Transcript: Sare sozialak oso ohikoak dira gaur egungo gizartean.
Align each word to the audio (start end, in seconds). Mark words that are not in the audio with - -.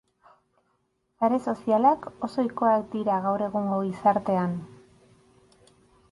Sare 1.17 1.37
sozialak 1.49 2.07
oso 2.27 2.41
ohikoak 2.43 2.87
dira 2.95 3.17
gaur 3.25 3.43
egungo 3.49 3.77
gizartean. 3.89 4.55